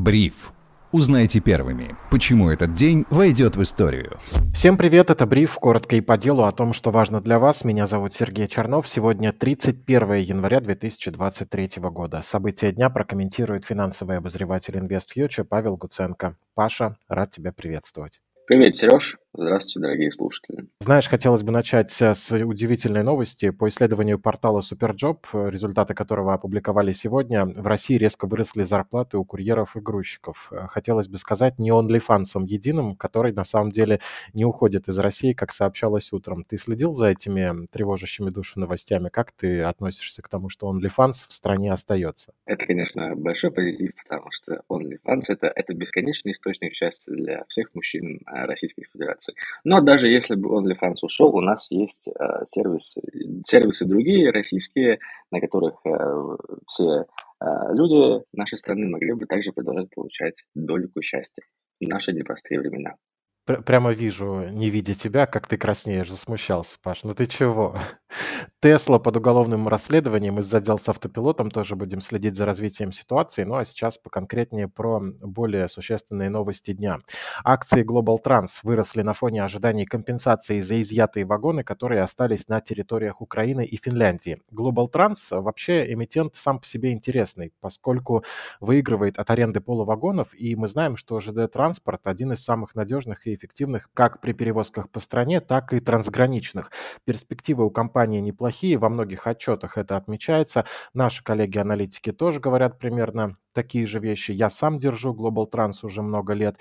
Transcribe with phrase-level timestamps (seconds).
[0.00, 0.54] Бриф.
[0.92, 4.16] Узнайте первыми, почему этот день войдет в историю.
[4.54, 7.64] Всем привет, это Бриф, коротко и по делу о том, что важно для вас.
[7.64, 8.88] Меня зовут Сергей Чернов.
[8.88, 12.22] Сегодня 31 января 2023 года.
[12.22, 16.34] События дня прокомментирует финансовый обозреватель InvestFuture Павел Гуценко.
[16.54, 18.22] Паша, рад тебя приветствовать.
[18.46, 19.19] Привет, Сереж.
[19.32, 20.66] Здравствуйте, дорогие слушатели.
[20.80, 23.50] Знаешь, хотелось бы начать э, с удивительной новости.
[23.50, 29.24] По исследованию портала Superjob, э, результаты которого опубликовали сегодня, в России резко выросли зарплаты у
[29.24, 30.48] курьеров и грузчиков.
[30.50, 34.00] Э, хотелось бы сказать, не OnlyFans единым, который на самом деле
[34.32, 36.42] не уходит из России, как сообщалось утром.
[36.42, 39.10] Ты следил за этими тревожащими душу новостями?
[39.10, 42.32] Как ты относишься к тому, что OnlyFans в стране остается?
[42.46, 48.22] Это, конечно, большой позитив, потому что OnlyFans это,— это бесконечный источник счастья для всех мужчин
[48.26, 49.34] Российской Федерации интеграции.
[49.64, 53.02] Но даже если бы OnlyFans ушел, у нас есть э, сервисы,
[53.44, 54.98] сервисы другие, российские,
[55.30, 57.06] на которых э, все
[57.40, 61.42] э, люди нашей страны могли бы также продолжать получать дольку счастья
[61.80, 62.94] в наши непростые времена
[63.44, 67.04] прямо вижу, не видя тебя, как ты краснеешь, засмущался, Паш.
[67.04, 67.76] Ну ты чего?
[68.60, 73.44] Тесла под уголовным расследованием из-за дел с автопилотом тоже будем следить за развитием ситуации.
[73.44, 76.98] Ну а сейчас поконкретнее про более существенные новости дня.
[77.44, 83.20] Акции Global Trans выросли на фоне ожиданий компенсации за изъятые вагоны, которые остались на территориях
[83.20, 84.42] Украины и Финляндии.
[84.52, 88.24] Global Trans вообще эмитент сам по себе интересный, поскольку
[88.60, 93.88] выигрывает от аренды полувагонов, и мы знаем, что ЖД-транспорт один из самых надежных и эффективных
[93.94, 96.70] как при перевозках по стране, так и трансграничных.
[97.04, 100.64] Перспективы у компании неплохие, во многих отчетах это отмечается.
[100.94, 104.32] Наши коллеги-аналитики тоже говорят примерно такие же вещи.
[104.32, 106.58] Я сам держу Global Trans уже много лет.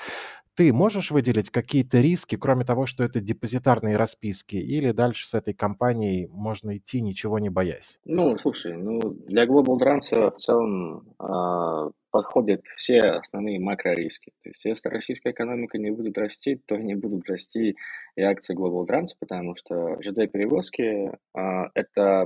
[0.60, 5.54] Ты можешь выделить какие-то риски, кроме того, что это депозитарные расписки, или дальше с этой
[5.54, 7.98] компанией можно идти, ничего не боясь?
[8.04, 14.34] Ну, слушай, ну для Global Trans в целом э, подходят все основные макрориски.
[14.44, 17.78] То есть если российская экономика не будет расти, то не будут расти
[18.18, 21.42] и акции Global Trans, потому что ЖД-перевозки э,
[21.74, 22.25] это,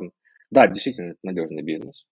[0.50, 2.04] да, действительно, это надежный бизнес.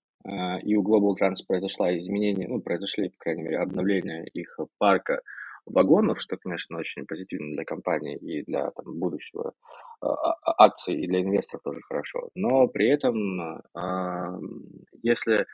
[0.61, 5.21] И у Global Trans произошла изменение, ну, произошли, по крайней мере, обновление их парка
[5.65, 9.53] вагонов, что, конечно, очень позитивно для компании и для там, будущего
[10.01, 12.29] а, а, акций, и для инвесторов тоже хорошо.
[12.35, 14.37] Но при этом, а,
[15.03, 15.45] если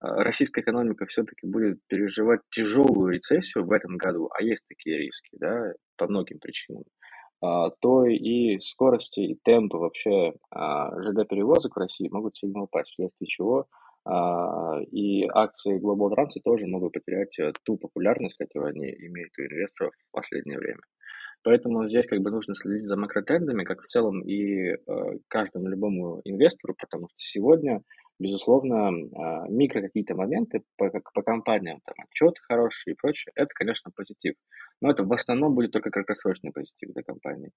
[0.00, 5.72] российская экономика все-таки будет переживать тяжелую рецессию в этом году, а есть такие риски, да,
[5.96, 6.82] по многим причинам,
[7.40, 13.83] то и скорости, и темпы вообще ЖД-перевозок в России могут сильно упасть, вследствие чего а,
[14.06, 19.94] и акции Global Trans тоже могут потерять э, ту популярность, которую они имеют у инвесторов
[19.94, 20.80] в последнее время.
[21.42, 24.76] Поэтому здесь как бы нужно следить за макротрендами, как в целом и э,
[25.28, 27.82] каждому любому инвестору, потому что сегодня
[28.18, 33.90] безусловно, а, микро какие-то моменты по, по компаниям, там, отчет хороший и прочее, это, конечно,
[33.94, 34.34] позитив.
[34.80, 37.50] Но это в основном будет только краткосрочный позитив для компании.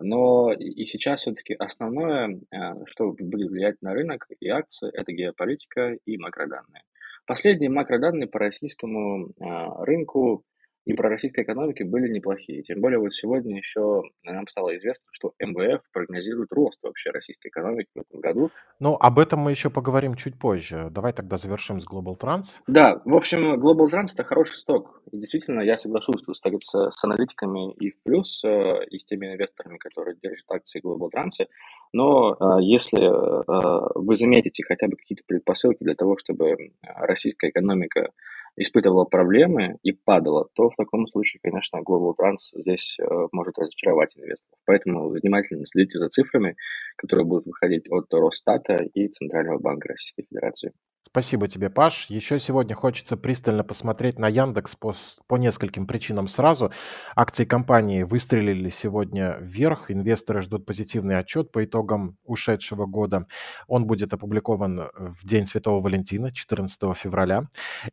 [0.00, 5.96] Но и сейчас все-таки основное, а, что будет влиять на рынок и акции, это геополитика
[6.04, 6.82] и макроданные.
[7.26, 10.44] Последние макроданные по российскому а, рынку
[10.84, 12.62] и про российской экономики были неплохие.
[12.62, 17.88] Тем более вот сегодня еще нам стало известно, что МВФ прогнозирует рост вообще российской экономики
[17.94, 18.50] в этом году.
[18.80, 20.88] Ну, об этом мы еще поговорим чуть позже.
[20.90, 22.44] Давай тогда завершим с Global Trans.
[22.66, 25.02] Да, в общем, Global Trans это хороший сток.
[25.12, 29.26] И действительно, я соглашусь тут с, с аналитиками и в плюс, э, и с теми
[29.26, 31.46] инвесторами, которые держат акции Global Trans.
[31.92, 38.10] Но э, если э, вы заметите хотя бы какие-то предпосылки для того, чтобы российская экономика
[38.56, 44.16] испытывала проблемы и падала, то в таком случае, конечно, Global Trans здесь э, может разочаровать
[44.16, 44.58] инвесторов.
[44.66, 46.56] Поэтому внимательно следите за цифрами,
[46.96, 50.72] которые будут выходить от Росстата и Центрального банка Российской Федерации.
[51.12, 52.06] Спасибо тебе, Паш.
[52.08, 54.94] Еще сегодня хочется пристально посмотреть на Яндекс по,
[55.26, 56.72] по нескольким причинам сразу.
[57.14, 59.90] Акции компании выстрелили сегодня вверх.
[59.90, 63.26] Инвесторы ждут позитивный отчет по итогам ушедшего года.
[63.66, 67.44] Он будет опубликован в День Святого Валентина, 14 февраля.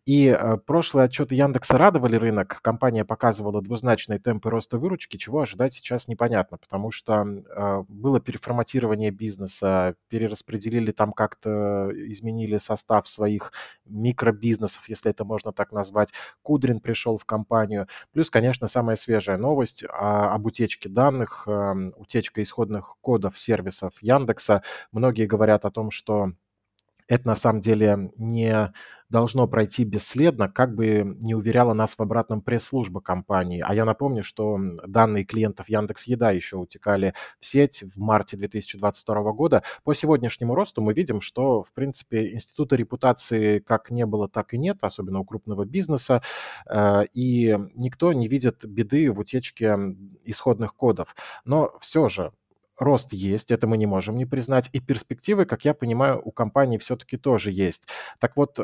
[0.06, 2.62] И э, прошлые отчеты Яндекса радовали рынок.
[2.62, 9.12] Компания показывала двузначные темпы роста выручки, чего ожидать сейчас непонятно, потому что э, было переформатирование
[9.12, 13.52] бизнеса, перераспределили там как-то, изменили состав своих
[13.86, 16.14] микробизнесов, если это можно так назвать.
[16.42, 17.88] Кудрин пришел в компанию.
[18.12, 21.48] Плюс, конечно, самая свежая новость а, об утечке данных,
[21.98, 24.64] утечка исходных кодов сервисов Яндекса.
[24.92, 26.34] Многие говорят о том, что
[27.10, 28.72] это на самом деле не
[29.10, 33.64] должно пройти бесследно, как бы не уверяла нас в обратном пресс-служба компании.
[33.66, 39.32] А я напомню, что данные клиентов Яндекс Еда еще утекали в сеть в марте 2022
[39.34, 39.64] года.
[39.84, 44.60] По сегодняшнему росту мы видим, что, в принципе, института репутации как не было, так и
[44.60, 46.22] нет, особенно у крупного бизнеса,
[46.70, 49.76] э, и никто не видит беды в утечке
[50.24, 51.16] исходных кодов.
[51.46, 52.32] Но все же
[52.80, 56.78] рост есть, это мы не можем не признать, и перспективы, как я понимаю, у компании
[56.78, 57.88] все-таки тоже есть.
[58.20, 58.64] Так вот, э,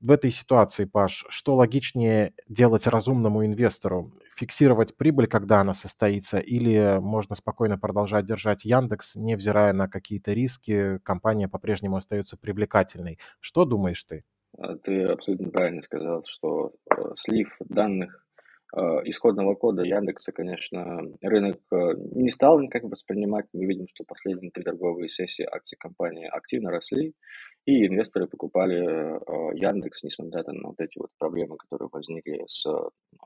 [0.00, 4.12] в, этой ситуации, Паш, что логичнее делать разумному инвестору?
[4.36, 10.98] Фиксировать прибыль, когда она состоится, или можно спокойно продолжать держать Яндекс, невзирая на какие-то риски,
[11.02, 13.18] компания по-прежнему остается привлекательной.
[13.40, 14.24] Что думаешь ты?
[14.58, 18.23] А, ты абсолютно правильно сказал, что э, слив данных
[19.04, 21.76] исходного кода Яндекса, конечно, рынок э,
[22.12, 23.46] не стал никак воспринимать.
[23.52, 27.14] Мы видим, что последние три торговые сессии акций компании активно росли,
[27.66, 32.66] и инвесторы покупали э, Яндекс, несмотря на вот эти вот проблемы, которые возникли с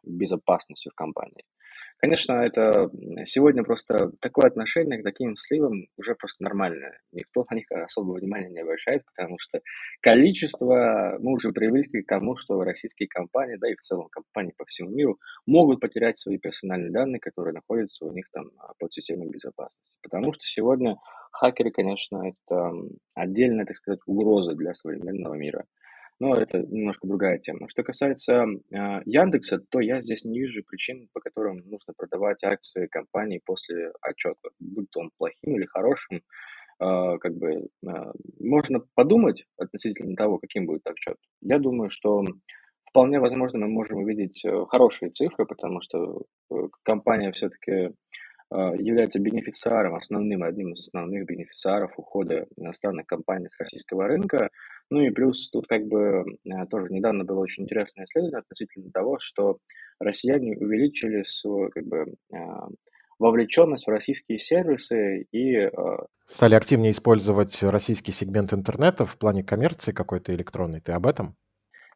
[0.04, 1.44] безопасностью в компании.
[2.00, 2.90] Конечно, это
[3.24, 7.00] сегодня просто такое отношение к таким сливам уже просто нормальное.
[7.10, 9.60] Никто на них особого внимания не обращает, потому что
[10.00, 14.64] количество, мы уже привыкли к тому, что российские компании, да и в целом компании по
[14.64, 19.28] всему миру, могут потерять свои персональные данные, которые находятся у них там а, под системой
[19.28, 19.96] безопасности.
[20.00, 20.98] Потому что сегодня
[21.32, 22.72] хакеры, конечно, это
[23.14, 25.64] отдельная, так сказать, угроза для современного мира.
[26.20, 27.68] Но это немножко другая тема.
[27.68, 32.88] Что касается э, Яндекса, то я здесь не вижу причин, по которым нужно продавать акции
[32.88, 36.22] компании после отчета, будь он плохим или хорошим.
[36.80, 37.66] Э, как бы э,
[38.40, 41.16] можно подумать относительно того, каким будет отчет.
[41.40, 42.24] Я думаю, что
[42.84, 46.22] вполне возможно мы можем увидеть хорошие цифры, потому что
[46.82, 47.92] компания все-таки
[48.50, 54.50] является бенефициаром, основным, одним из основных бенефициаров ухода иностранных компаний с российского рынка.
[54.90, 59.18] Ну и плюс тут как бы а, тоже недавно было очень интересное исследование относительно того,
[59.20, 59.58] что
[60.00, 62.68] россияне увеличили свою как бы а,
[63.18, 65.70] вовлеченность в российские сервисы и...
[66.24, 70.80] Стали активнее использовать российский сегмент интернета в плане коммерции какой-то электронной.
[70.80, 71.36] Ты об этом?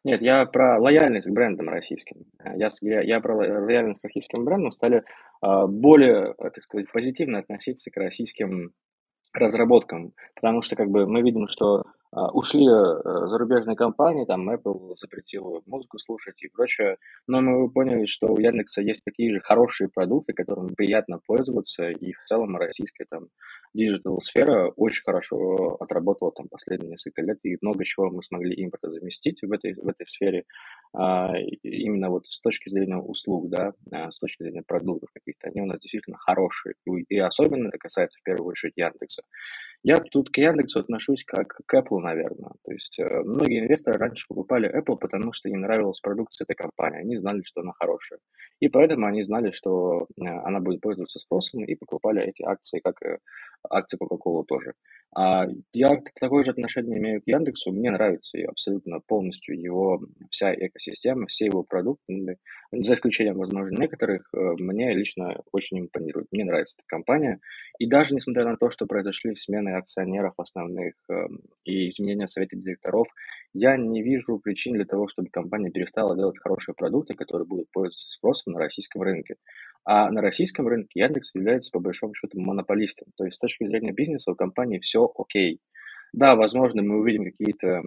[0.03, 2.25] Нет, я про лояльность к брендам российским.
[2.43, 4.97] Я, я, я про лояльность к российским брендам стали
[5.41, 8.73] э, более, так сказать, позитивно относиться к российским
[9.33, 11.83] разработкам, потому что как бы мы видим, что а,
[12.15, 18.27] ушли э, зарубежные компании, там Apple запретил музыку слушать и прочее, но мы поняли, что
[18.27, 23.27] у Яндекса есть такие же хорошие продукты, которыми приятно пользоваться, и в целом российская там
[23.73, 28.91] digital сфера очень хорошо отработала там последние несколько лет, и много чего мы смогли импорта
[28.91, 30.45] заместить в этой, в этой сфере,
[30.95, 31.33] а,
[31.63, 35.65] именно вот с точки зрения услуг, да, а, с точки зрения продуктов каких-то, они у
[35.65, 36.75] нас действительно хорошие,
[37.09, 39.23] и особенно это касается в первую очередь Яндекса.
[39.85, 42.51] Я тут к Яндексу отношусь как к Apple, наверное.
[42.63, 47.01] То есть э, многие инвесторы раньше покупали Apple, потому что им нравилась продукция этой компании.
[47.01, 48.19] Они знали, что она хорошая.
[48.61, 52.95] И поэтому они знали, что э, она будет пользоваться спросом, и покупали эти акции, как
[53.01, 53.17] и
[53.69, 54.73] акции Coca-Cola тоже.
[55.15, 57.71] А я такое же отношение имею к Яндексу.
[57.71, 60.01] Мне нравится абсолютно полностью его
[60.31, 62.37] вся экосистема, все его продукты,
[62.71, 66.27] за исключением, возможно, некоторых, э, мне лично очень импонирует.
[66.31, 67.39] Мне нравится эта компания.
[67.77, 72.57] И даже несмотря на то, что произошли смены акционеров основных эм, и изменения в совете
[72.57, 73.07] директоров,
[73.53, 78.11] я не вижу причин для того, чтобы компания перестала делать хорошие продукты, которые будут пользоваться
[78.11, 79.35] спросом на российском рынке.
[79.85, 83.07] А на российском рынке Яндекс является по большому счету монополистом.
[83.17, 85.59] То есть с точки зрения бизнеса у компании все окей.
[86.13, 87.81] Да, возможно, мы увидим какие-то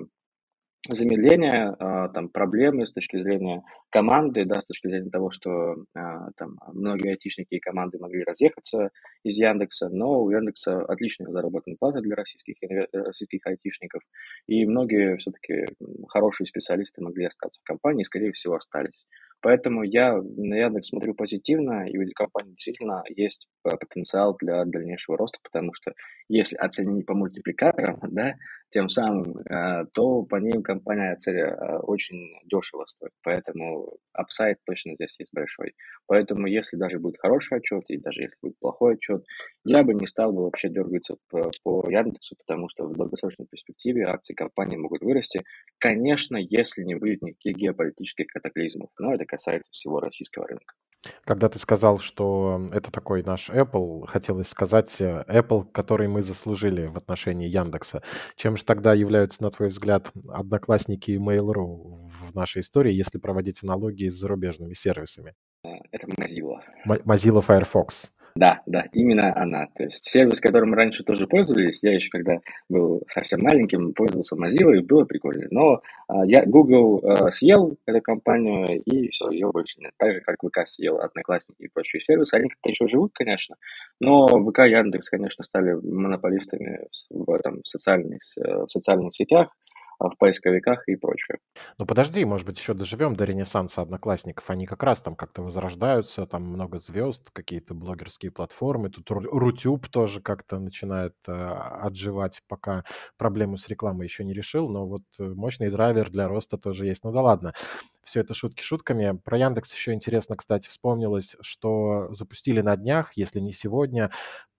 [0.89, 6.31] замедления, а, там, проблемы с точки зрения команды, да, с точки зрения того, что а,
[6.37, 8.91] там многие айтишники и команды могли разъехаться
[9.23, 12.57] из Яндекса, но у Яндекса отличная заработная плата для российских,
[12.93, 14.03] российских айтишников,
[14.47, 15.67] и многие все-таки
[16.09, 19.07] хорошие специалисты могли остаться в компании и, скорее всего, остались.
[19.43, 25.17] Поэтому я на Яндекс смотрю позитивно, и у компании действительно есть э, потенциал для дальнейшего
[25.19, 25.93] роста, потому что
[26.29, 28.35] если оценить по мультипликаторам, да,
[28.71, 33.13] тем самым, э, то по ним компания э, очень дешево стоит.
[33.23, 35.75] Поэтому апсайд точно здесь есть большой.
[36.07, 39.25] Поэтому если даже будет хороший отчет, и даже если будет плохой отчет,
[39.65, 44.07] я бы не стал бы вообще дергаться по, по Яндексу, потому что в долгосрочной перспективе
[44.07, 45.43] акции компании могут вырасти.
[45.79, 50.75] Конечно, если не будет никаких геополитических катаклизмов, но это касается всего российского рынка.
[51.25, 56.87] Когда ты сказал, что это такой наш Apple, хотелось сказать э, Apple, который мы заслужили
[56.87, 58.03] в отношении Яндекса.
[58.37, 63.63] Чем же тогда являются, на твой взгляд, одноклассники и Mail.ru в нашей истории, если проводить
[63.63, 65.35] аналогии с зарубежными сервисами?
[65.65, 66.61] Э, это Mozilla.
[66.87, 68.13] Mozilla Firefox.
[68.37, 69.67] Да, да, именно она.
[69.75, 72.39] То есть сервис, которым раньше тоже пользовались, я еще когда
[72.69, 75.47] был совсем маленьким, пользовался Mozilla, и было прикольно.
[75.51, 79.93] Но а, я Google а, съел эту компанию, и все, ее больше нет.
[79.97, 82.35] Так же, как ВК съел Одноклассники и прочие сервисы.
[82.35, 83.57] Они как-то еще живут, конечно,
[84.01, 89.49] но ВК и Яндекс, конечно, стали монополистами в, этом, в, социальных, в социальных сетях,
[89.99, 91.39] в поисковиках и прочее.
[91.79, 94.49] Ну подожди, может быть, еще доживем до ренессанса одноклассников.
[94.51, 98.91] Они как раз там как-то возрождаются, там много звезд, какие-то блогерские платформы.
[98.91, 102.85] Тут Рутюб тоже как-то начинает э, отживать, пока
[103.17, 104.69] проблему с рекламой еще не решил.
[104.69, 107.05] Но вот э, мощный драйвер для роста тоже есть.
[107.05, 107.53] Ну да ладно,
[108.05, 109.19] все это шутки шутками.
[109.25, 114.11] Про Яндекс еще интересно, кстати, вспомнилось, что запустили на днях, если не сегодня,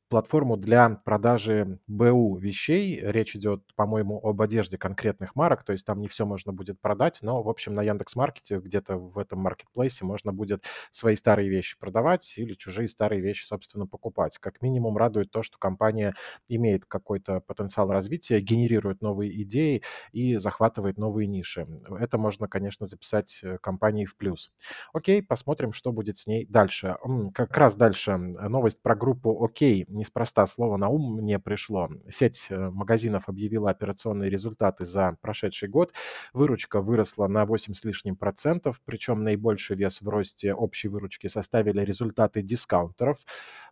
[0.10, 3.00] платформу для продажи БУ вещей.
[3.02, 7.20] Речь идет, по-моему, об одежде конкретных марок, то есть там не все можно будет продать,
[7.22, 12.34] но, в общем, на Яндекс.Маркете, где-то в этом маркетплейсе можно будет свои старые вещи продавать
[12.38, 14.38] или чужие старые вещи, собственно, покупать.
[14.38, 16.16] Как минимум радует то, что компания
[16.48, 21.68] имеет какой-то потенциал развития, генерирует новые идеи и захватывает новые ниши.
[22.00, 24.52] Это можно, конечно, записать э, компании в плюс.
[24.94, 26.98] Окей, посмотрим, что будет с ней дальше.
[27.34, 31.89] Как раз дальше новость про группу «Окей» неспроста слово на ум мне пришло.
[32.10, 35.94] Сеть э, магазинов объявила операционные результаты за прошедший год.
[36.34, 41.82] Выручка выросла на 8 с лишним процентов, причем наибольший вес в росте общей выручки составили
[41.82, 43.18] результаты дискаунтеров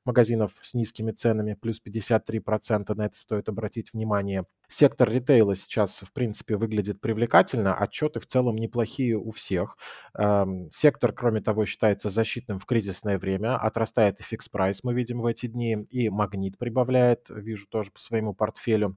[0.05, 4.45] магазинов с низкими ценами, плюс 53%, на это стоит обратить внимание.
[4.67, 9.77] Сектор ритейла сейчас, в принципе, выглядит привлекательно, отчеты в целом неплохие у всех.
[10.17, 15.21] Эм, сектор, кроме того, считается защитным в кризисное время, отрастает и фикс прайс, мы видим
[15.21, 18.95] в эти дни, и магнит прибавляет, вижу тоже по своему портфелю.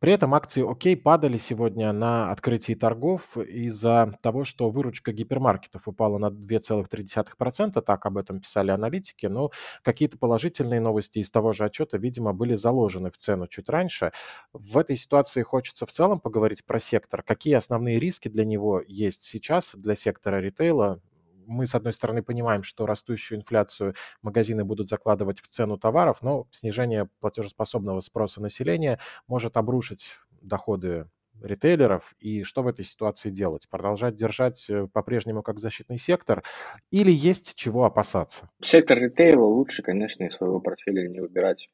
[0.00, 6.16] При этом акции ОК падали сегодня на открытии торгов из-за того, что выручка гипермаркетов упала
[6.16, 9.50] на 2,3%, так об этом писали аналитики, но
[9.82, 10.39] какие-то положительные
[10.80, 14.12] новости из того же отчета, видимо, были заложены в цену чуть раньше.
[14.52, 17.22] В этой ситуации хочется в целом поговорить про сектор.
[17.22, 21.00] Какие основные риски для него есть сейчас, для сектора ритейла,
[21.46, 26.46] мы, с одной стороны, понимаем, что растущую инфляцию магазины будут закладывать в цену товаров, но
[26.52, 31.08] снижение платежеспособного спроса населения может обрушить доходы
[31.42, 33.68] ритейлеров, и что в этой ситуации делать?
[33.68, 36.42] Продолжать держать э, по-прежнему как защитный сектор
[36.90, 38.50] или есть чего опасаться?
[38.62, 41.68] Сектор ритейла лучше, конечно, из своего портфеля не выбирать,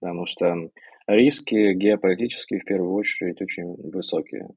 [0.00, 0.54] потому что
[1.06, 4.48] риски геополитические в первую очередь очень высокие.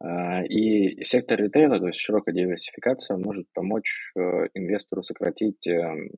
[0.00, 4.20] А, и сектор ритейла, то есть широкая диверсификация, может помочь э,
[4.54, 6.10] инвестору сократить эм,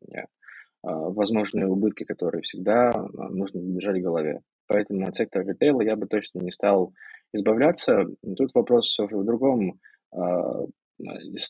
[0.82, 4.40] а, возможные убытки, которые всегда нужно держать в голове.
[4.66, 6.92] Поэтому от сектора ритейла я бы точно не стал
[7.36, 8.04] избавляться.
[8.36, 9.80] Тут вопрос в другом.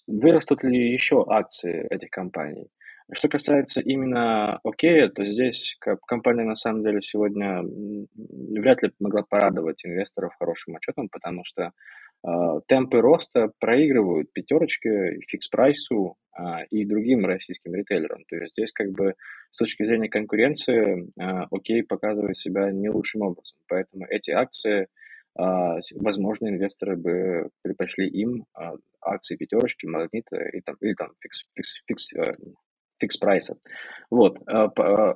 [0.06, 2.68] Вырастут ли еще акции этих компаний?
[3.12, 7.62] Что касается именно Окея, то здесь компания на самом деле сегодня
[8.58, 11.70] вряд ли могла порадовать инвесторов хорошим отчетом, потому что
[12.24, 18.24] а, темпы роста проигрывают пятерочке, фикс-прайсу а, и другим российским ритейлерам.
[18.28, 19.14] То есть здесь как бы
[19.52, 23.58] с точки зрения конкуренции а, О'Кей показывает себя не лучшим образом.
[23.68, 24.88] Поэтому эти акции,
[25.36, 28.46] возможно, инвесторы бы предпочли им
[29.06, 32.32] акции пятерочки, магнита и там, или там фикс, фикс, фикс, э,
[32.98, 33.56] фикс прайса.
[34.10, 34.38] Вот.
[34.46, 34.70] А,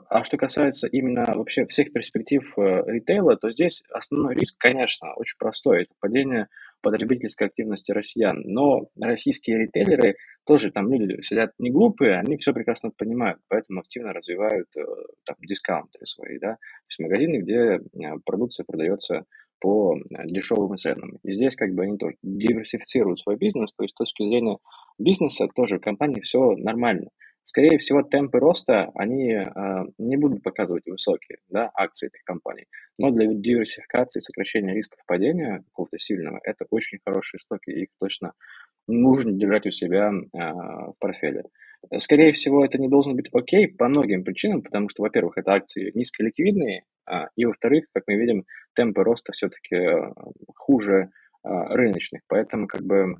[0.08, 5.36] а что касается именно вообще всех перспектив э, ритейла, то здесь основной риск, конечно, очень
[5.38, 5.82] простой.
[5.82, 6.48] Это падение
[6.82, 8.42] потребительской активности россиян.
[8.44, 14.12] Но российские ритейлеры тоже там люди сидят не глупые, они все прекрасно понимают, поэтому активно
[14.12, 14.84] развивают э,
[15.24, 17.80] там, дискаунтеры свои, да, то есть магазины, где
[18.24, 19.26] продукция продается
[19.60, 21.18] по дешевым ценам.
[21.22, 24.58] И здесь как бы они тоже диверсифицируют свой бизнес, то есть с точки зрения
[24.98, 27.10] бизнеса тоже компании все нормально.
[27.44, 29.48] Скорее всего, темпы роста, они э,
[29.98, 32.66] не будут показывать высокие да, акции этих компаний.
[32.96, 38.34] Но для диверсификации, сокращения рисков падения какого-то сильного, это очень хорошие стоки, их точно
[38.86, 41.42] нужно держать у себя э, в портфеле.
[41.98, 45.90] Скорее всего, это не должен быть окей по многим причинам, потому что, во-первых, это акции
[45.94, 46.82] низколиквидные, э,
[47.36, 50.12] и, во-вторых, как мы видим, темпы роста все-таки э,
[50.54, 51.10] хуже
[51.44, 53.16] э, рыночных, поэтому как бы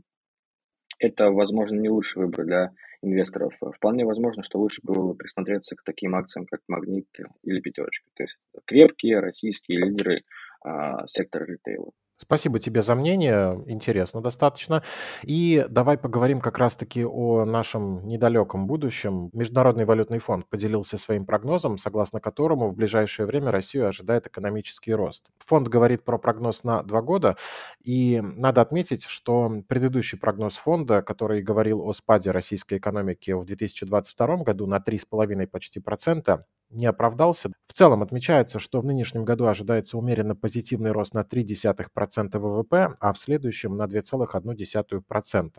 [0.98, 2.70] это, возможно, не лучший выбор для
[3.02, 3.54] инвесторов.
[3.74, 7.06] Вполне возможно, что лучше было присмотреться к таким акциям, как Магнит
[7.42, 8.06] или Пятерочка.
[8.14, 10.22] То есть крепкие российские лидеры
[10.62, 11.90] а, сектора ритейла.
[12.22, 14.82] Спасибо тебе за мнение, интересно достаточно.
[15.22, 19.30] И давай поговорим как раз-таки о нашем недалеком будущем.
[19.32, 25.30] Международный валютный фонд поделился своим прогнозом, согласно которому в ближайшее время Россию ожидает экономический рост.
[25.38, 27.38] Фонд говорит про прогноз на два года,
[27.82, 34.36] и надо отметить, что предыдущий прогноз фонда, который говорил о спаде российской экономики в 2022
[34.44, 37.50] году на 3,5 почти процента, не оправдался.
[37.66, 43.12] В целом отмечается, что в нынешнем году ожидается умеренно позитивный рост на 0,3% ВВП, а
[43.12, 45.50] в следующем на 2,1%.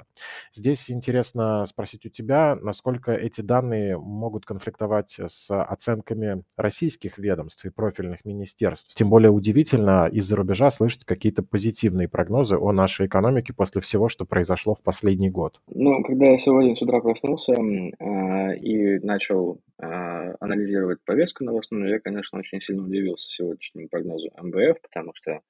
[0.54, 7.70] Здесь интересно спросить у тебя, насколько эти данные могут конфликтовать с оценками российских ведомств и
[7.70, 8.94] профильных министерств.
[8.96, 14.26] Тем более удивительно из-за рубежа слышать какие-то позитивные прогнозы о нашей экономике после всего, что
[14.26, 15.62] произошло в последний год.
[15.68, 22.40] Ну, когда я сегодня с утра проснулся э, и начал анализировать повестку новостную, я, конечно,
[22.40, 25.42] очень сильно удивился сегодняшнему прогнозу МВФ, потому что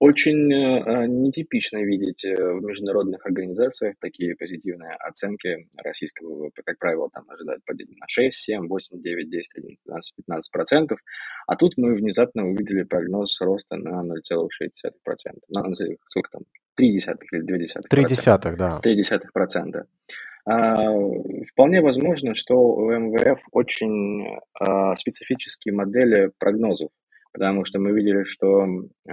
[0.00, 6.62] очень э, нетипично видеть э, в международных организациях такие позитивные оценки российского ВВП.
[6.64, 10.98] Как правило, там ожидают падение на 6, 7, 8, 9, 10, 11, 12, 15 процентов.
[11.46, 15.40] А тут мы внезапно увидели прогноз роста на 0,6 процента.
[15.48, 15.64] На,
[16.06, 16.42] сколько там?
[16.74, 17.88] 3 десятых или 2 десятых?
[17.88, 18.80] 3 десятых, да.
[18.80, 19.86] 3 десятых процента.
[20.48, 20.76] А,
[21.52, 26.90] вполне возможно, что у МВФ очень а, специфические модели прогнозов
[27.36, 29.12] потому что мы видели, что э,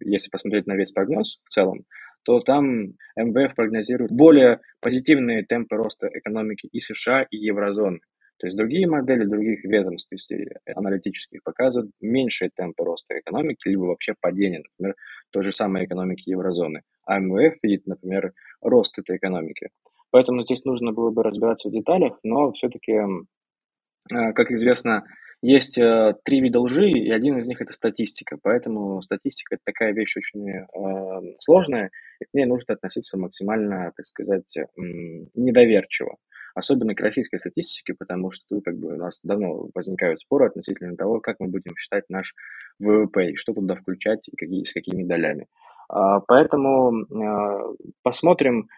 [0.00, 1.86] если посмотреть на весь прогноз в целом,
[2.22, 8.00] то там МВФ прогнозирует более позитивные темпы роста экономики и США, и еврозоны.
[8.36, 14.14] То есть другие модели других ведомств, если аналитических, показывают меньшие темпы роста экономики, либо вообще
[14.20, 14.96] падение, например,
[15.30, 16.82] той же самой экономики еврозоны.
[17.06, 19.70] А МВФ видит, например, рост этой экономики.
[20.10, 25.04] Поэтому здесь нужно было бы разбираться в деталях, но все-таки, э, как известно,
[25.42, 28.36] есть э, три вида лжи, и один из них это статистика.
[28.42, 31.90] Поэтому статистика это такая вещь очень э, сложная,
[32.20, 36.16] и к ней нужно относиться максимально, так сказать, недоверчиво.
[36.54, 40.96] Особенно к российской статистике, потому что тут как бы у нас давно возникают споры относительно
[40.96, 42.34] того, как мы будем считать наш
[42.80, 45.46] ВВП, и что туда включать, и какие, с какими долями.
[45.88, 48.68] А, поэтому э, посмотрим,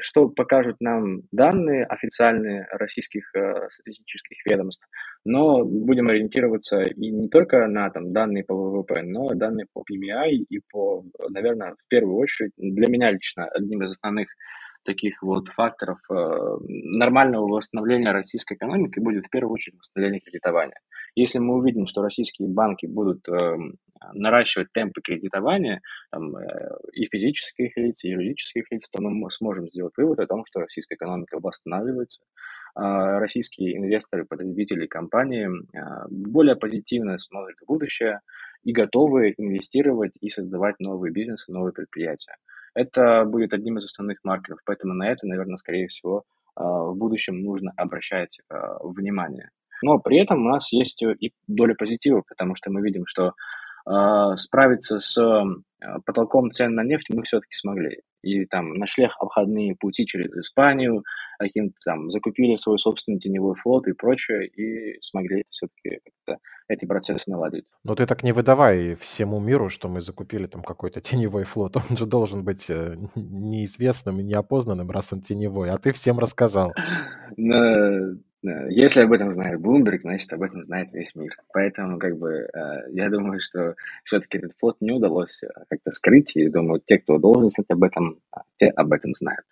[0.00, 4.86] что покажут нам данные официальные российских э, статистических ведомств,
[5.24, 9.80] но будем ориентироваться и не только на там, данные по ВВП, но и данные по
[9.80, 14.28] PMI и по, наверное, в первую очередь, для меня лично одним из основных
[14.84, 16.14] таких вот факторов э,
[16.66, 20.78] нормального восстановления российской экономики будет в первую очередь восстановление кредитования.
[21.14, 23.56] Если мы увидим, что российские банки будут э,
[24.12, 29.94] наращивать темпы кредитования там, э, и физических лиц, и юридических лиц, то мы сможем сделать
[29.96, 32.22] вывод о том, что российская экономика восстанавливается,
[32.76, 38.20] э, российские инвесторы, потребители, компании э, более позитивно смотрят в будущее
[38.62, 42.36] и готовы инвестировать и создавать новые бизнесы, новые предприятия.
[42.74, 47.42] Это будет одним из основных маркеров, поэтому на это, наверное, скорее всего, а, в будущем
[47.42, 49.50] нужно обращать а, внимание.
[49.82, 53.32] Но при этом у нас есть и доля позитива, потому что мы видим, что
[53.86, 55.18] а, справиться с
[56.04, 61.04] потолком цен на нефть мы все-таки смогли и там нашли обходные пути через Испанию,
[61.38, 66.00] каким-то там закупили свой собственный теневой флот и прочее, и смогли все-таки
[66.68, 67.64] эти процессы наладить.
[67.82, 71.76] Но ты так не выдавай всему миру, что мы закупили там какой-то теневой флот.
[71.76, 76.72] Он же должен быть э, неизвестным и неопознанным, раз он теневой, а ты всем рассказал.
[78.42, 81.36] Если об этом знает Bloomberg, значит, об этом знает весь мир.
[81.52, 83.74] Поэтому, как бы, э, я думаю, что
[84.04, 87.82] все-таки этот флот не удалось э, как-то скрыть, и думаю, те, кто должен знать об
[87.82, 88.18] этом,
[88.58, 89.44] те об этом знают.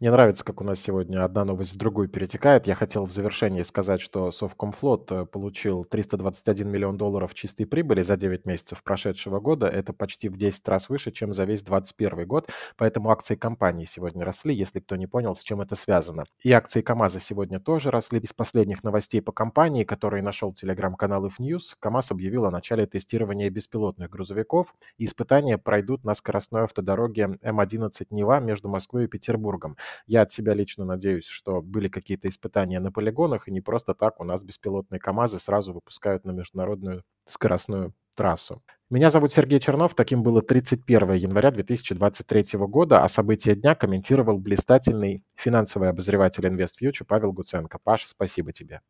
[0.00, 2.68] Мне нравится, как у нас сегодня одна новость в другую перетекает.
[2.68, 8.16] Я хотел в завершении сказать, что Совкомфлот э, получил 321 миллион долларов чистой прибыли за
[8.16, 9.66] 9 месяцев прошедшего года.
[9.66, 12.48] Это почти в 10 раз выше, чем за весь 2021 год.
[12.76, 16.26] Поэтому акции компании сегодня росли, если кто не понял, с чем это связано.
[16.44, 18.20] И акции КАМАЗа сегодня тоже росли.
[18.20, 24.10] Из последних новостей по компании, которые нашел телеграм-канал IFNews, КАМАЗ объявил о начале тестирования беспилотных
[24.10, 24.72] грузовиков.
[24.96, 29.76] И испытания пройдут на скоростной автодороге М11 Нева между Москвой и Петербургом.
[30.06, 34.20] Я от себя лично надеюсь, что были какие-то испытания на полигонах, и не просто так
[34.20, 38.62] у нас беспилотные КАМАЗы сразу выпускают на международную скоростную трассу.
[38.90, 45.24] Меня зовут Сергей Чернов, таким было 31 января 2023 года, а события дня комментировал блистательный
[45.36, 47.78] финансовый обозреватель InvestFuture Павел Гуценко.
[47.78, 48.80] Паш, спасибо тебе.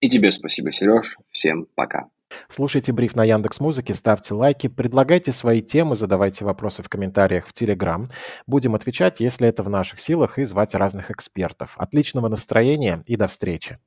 [0.00, 1.16] И тебе спасибо, Сереж.
[1.30, 2.08] Всем пока.
[2.48, 7.52] Слушайте бриф на Яндекс Музыке, ставьте лайки, предлагайте свои темы, задавайте вопросы в комментариях в
[7.52, 8.10] Телеграм.
[8.46, 11.74] Будем отвечать, если это в наших силах, и звать разных экспертов.
[11.76, 13.78] Отличного настроения и до встречи.